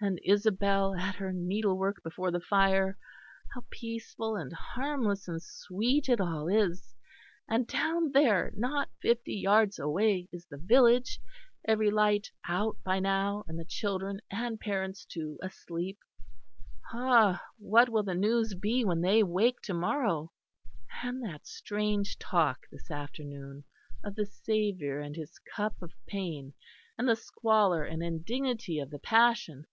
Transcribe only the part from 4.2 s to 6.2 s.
and harmless and sweet it